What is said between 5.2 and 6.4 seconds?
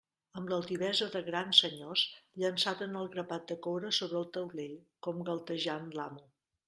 galtejant l'amo.